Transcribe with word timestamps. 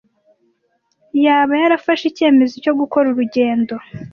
Yaba 1.23 1.53
yarafashe 1.61 2.03
icyemezo 2.07 2.55
cyo 2.63 2.73
gukora 2.79 3.05
urugendo? 3.09 3.75